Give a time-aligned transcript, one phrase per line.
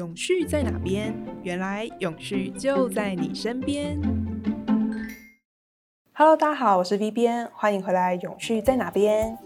[0.00, 1.14] 永续在哪边？
[1.42, 4.00] 原来永续就在你身边。
[6.14, 8.14] Hello，大家好，我是 V 边，欢迎回来。
[8.14, 9.36] 永续在哪边？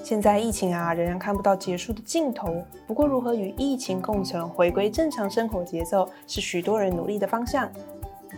[0.00, 2.64] 现在疫情啊，仍然看不到结束的尽头。
[2.86, 7.68] 不过，如何与疫情共存，回归正常生活节奏，是许多人努力的方向。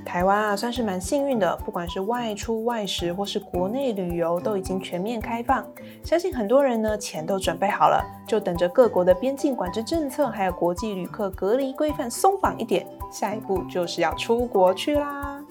[0.04, 5.66] 台湾啊，算是蛮幸运的，不管是外出外食或是国内旅游，都已经全面开放。
[6.04, 15.42] 相信很多人呢，钱都准备好了，就等着各国的边境管制政策，还有国际旅客隔离规范松绑一点，下一步就是要出国去啦。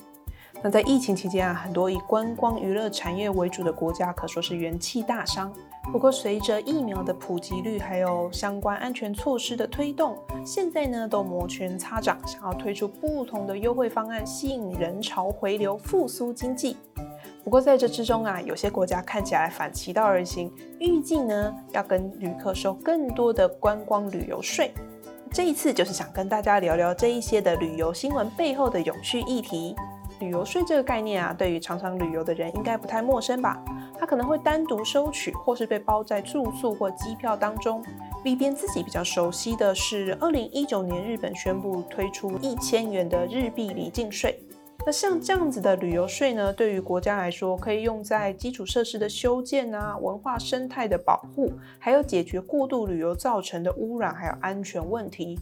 [0.62, 5.52] 那在疫情期间啊，很多以观光娱乐产业为主的国家，可说是元气大伤。
[5.90, 16.78] 不过，随着疫苗的普及率还有相关安全措施的推动，现在呢都摩拳擦掌，想要推出不同的优惠方案，吸引人潮回流，复苏经济。
[17.44, 24.72] 不过在这之中啊，有些国家看起来反其道而行，预计呢要跟旅客收更多的观光旅游税。
[25.32, 29.76] 这一次就是想跟大家聊聊这一些的旅游新闻背后的永续议题。
[30.20, 33.60] 旅游税这个概念啊，对于常常旅游的人应该不太陌生吧？
[34.02, 37.84] 它可能会单独收取，或是被包在住宿或机票当中。
[38.24, 44.40] 里边自己比较熟悉的是，二零一九年日本宣布推出一千元的日币离境税。
[44.84, 55.38] 那像这样子的旅游税呢，对于国家来说，可以用在基础设施的修建啊、文化生态的保护，还有解决过度旅游造成的污染还有安全问题。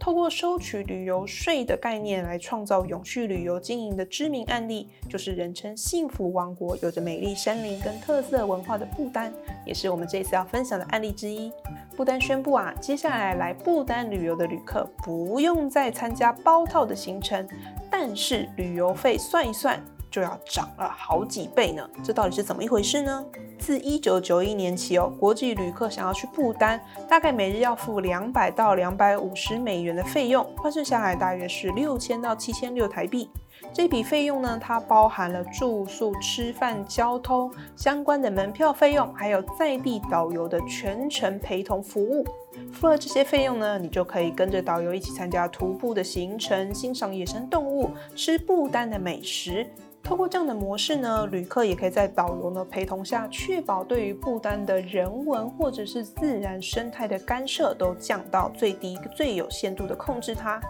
[0.00, 9.30] 透过收取旅游税的概念来创造永续旅游经营的知名案例，就是人称“幸福王国”、有着美丽山林跟特色文化的不丹，
[9.66, 11.52] 也是我们这次要分享的案例之一。
[11.94, 17.46] 不丹宣布啊，接下来来不丹旅游的旅客不用再参加包套的行程，
[17.90, 19.78] 但是旅游费算一算。
[20.10, 23.24] 就要涨了好几倍呢，这到底是怎么一回事呢？
[23.58, 33.30] 自一九九一年起哦，国际旅客想要去不丹，大概每日要付两百到两百五十美元的费用，换算下来大约是六千到七千六台币。
[33.72, 42.26] 这笔费用呢，它包含了住宿、吃饭、交通相关的门票费用，还有在地导游的全程陪同服务。
[42.72, 49.66] 付了这些费用呢，你就可以跟着导游一起参加徒步的行程，欣赏野生动物，吃不丹的美食。
[50.02, 60.60] 透过这样的模式呢，旅客也可以在导游的陪同下，确保对于不丹的人文或者是自然生态的干涉都降到最低、最有限度的控制它。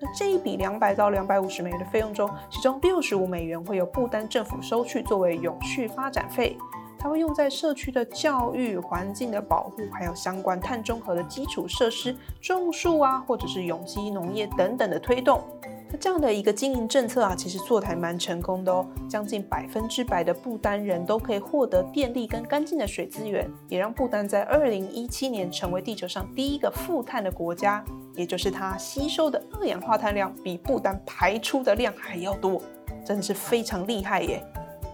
[0.00, 6.56] 那这一笔两百到两百五十美元的费用中，其中六十五美元会由不丹政府收取作为永续发展费，
[6.98, 15.42] 它会用在社区的教育、环境的保护，还有相关碳中和的基础设施、种树啊，或者是有机农业等等的推动。
[15.90, 18.86] 那这样的一个经营政策啊，其实做的还蛮成功的哦。
[19.08, 27.84] 将近百分之百的不丹人都可以获得电力跟干净的水资源，也让不丹在二零一七年成为地球上第一个负碳的国家。
[28.14, 32.60] 也就是它吸收的二氧化碳量比不丹排出的量还要多，
[33.04, 34.44] 真的是非常厉害耶。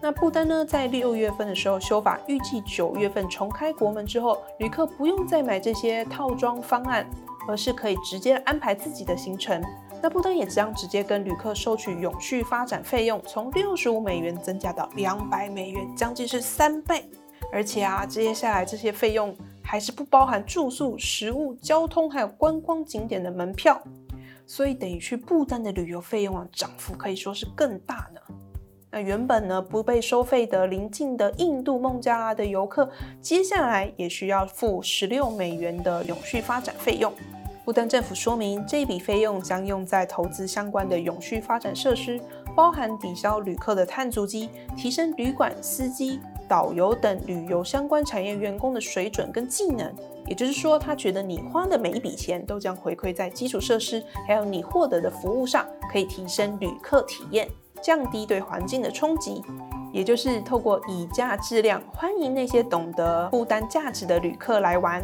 [0.02, 7.08] 那不丹呢，在六月份的时候修法，预计九月份重开国门之后，旅客不用再买这些套装方案，
[7.48, 9.62] 而是可以直接安排自己的行程。
[10.04, 17.08] 那不丹也将直接跟旅客收取永续发展费用，从六十五美元增加到两百美元，将近是三倍。
[17.50, 23.80] 而且啊，接下来这些费用还是不包含住宿、食物、交通，还有观光景点的门票。
[24.44, 28.20] 所以等于去不丹的旅游费用啊，涨幅可以说是更大呢。
[28.90, 32.90] 那原本呢不被收费的邻近的印度孟加拉的游客，
[33.22, 37.10] 接下来也需要付十六美元的永续发展费用。
[37.64, 42.20] 不丹政府说明，这笔费用将用在投资相关的永续发展设施，
[42.54, 49.90] 包含抵消旅客的碳足迹，提升旅馆、司机、导游等旅游相关产业员工的水准跟技能。
[50.26, 57.48] 也就是说，他觉得你花的每一笔钱都将回馈在基础设施，还有你获得的服务上，可以提升旅客体验，
[57.82, 59.42] 降低对环境的冲击。
[59.94, 65.00] 也就是透过以价质量，欢迎那些懂得负担价值的旅客来玩。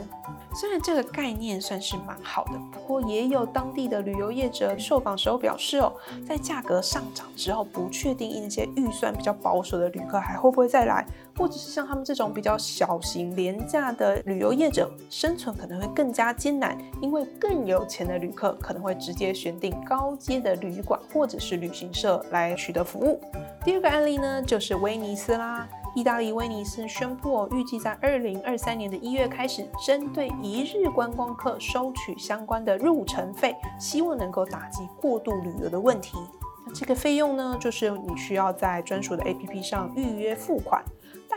[0.53, 5.93] 虽然这个概念算是蛮好的，不过也有当地的旅游业者受访时候表示哦，
[6.27, 11.07] 在价格上涨之后，不确定那些预算比较保守的旅客还会不会再来，
[11.37, 23.21] 或者是像他们这种比较小型廉价的旅游业者，生存可能会更加艰难，因为更有钱的旅客可能会直接选定高阶的旅馆或者是旅行社来取得服务。
[23.65, 25.69] 第二个案例呢，就是威尼斯啦。
[25.97, 36.17] 意大利威尼斯宣布，预计在二零二三年的一月开始，针对一日观光客收取相关的入城费，希望能够打击过度旅游的问题。
[36.65, 40.81] 那这个费用呢，就是你需要在专属的 APP 上预约付款，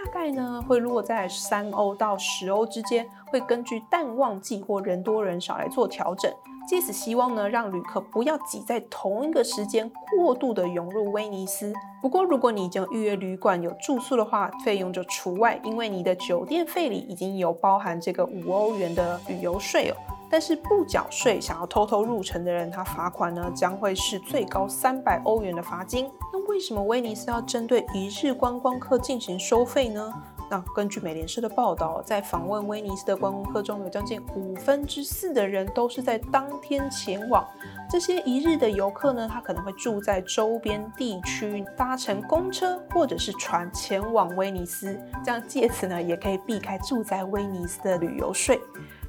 [0.03, 6.31] 大概呢会落在三欧到十欧之间，会根据淡旺季或人多人少来做调整。
[6.67, 11.73] 借此希望呢，让旅客不要挤在同一个时间过度的涌入威尼斯。
[12.01, 19.95] 不过，如果你已经预约旅馆有住宿的话，费用就除外，因为你的酒店费里已经有包含这个五欧元的旅游税哦。
[20.33, 26.09] 但是不缴税想要偷偷入城的人，他罚款呢将会是最高三百欧元的罚金。
[26.33, 30.11] 那为什么威尼斯要针对一日观光客进行收费呢？
[30.49, 37.45] 那根据美联社的报道，在访问威尼斯的观光客中有将近五分之四的人都是在当天前往。
[37.87, 48.59] 这些一日的游客呢，他可能会住在周边地区，搭乘公车或者是船前往威尼斯，这样借此呢也可以避开住在威尼斯的旅游税。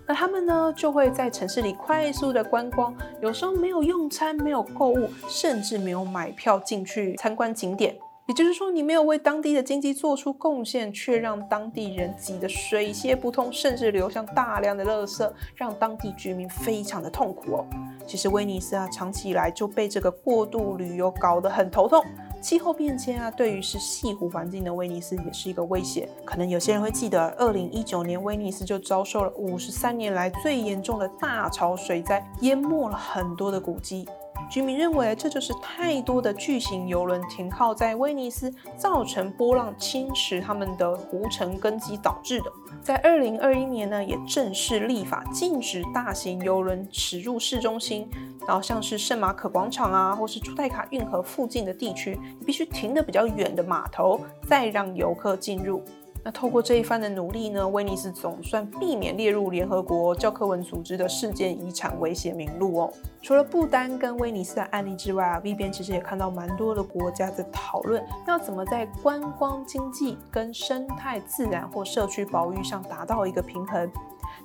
[0.06, 7.97] 那他们呢，就会在城市里快速的观光，有时候没有用餐，没有购物，甚至没有买票进去参观景点。
[8.26, 17.67] 也就是说，你没有为当地的经济做出贡献，却让当地人挤得水泄不通，甚至流向大量的垃圾，让当地居民非常的痛苦哦。
[18.06, 22.03] 其实威尼斯啊，长期以来就被这个过度旅游搞得很头痛。
[22.41, 26.09] 气候变迁啊，对于是西湖环境的威尼斯也是一个威胁。
[26.25, 34.09] 可能有些人会记得，二零一九年威尼斯就遭受了五十三年来最严重的大潮水灾，淹没了很多的古迹。
[34.50, 42.52] 居民认为，这就是太多的巨型游轮停靠在威尼斯，造成波浪侵蚀他们的湖城根基导致的。
[42.82, 48.08] 在二零二一年呢，也正式立法禁止大型游轮驶入市中心，
[48.46, 55.82] 然后像是圣马可广场啊，或是朱泰卡运河附近的地区，必须停得比较远的码头，再让游客进入。
[56.25, 62.93] 那透过这一番的努力呢，威尼斯总算避免列入联合国教科文组织的世界遗产危险名录哦。
[63.21, 73.91] 除了不丹跟威尼斯的案例之外啊，V 边其实也看到蛮多的国家在讨论要怎么在观光经济跟生态自然或社区保育上达到一个平衡。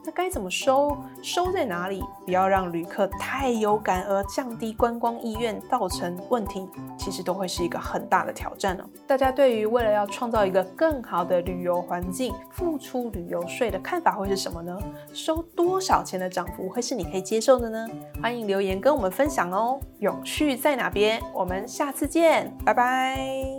[0.06, 0.98] 那该怎么收？
[1.22, 2.04] 收在哪里？
[2.26, 6.68] 不要让旅客太有感而降低观光意愿，造成问题，
[6.98, 8.86] 其实都会是一个很大的挑战哦。
[9.06, 14.78] 大家对于为了要创造一个更好的旅游环境，付出旅游税的看法会是什么呢？
[15.14, 17.88] 收多少钱的涨幅会是你可以接受的呢？
[18.22, 19.80] 欢迎留言跟我们分享哦。
[20.00, 21.22] 永续在哪边？
[21.34, 23.59] 我们下次见，拜拜。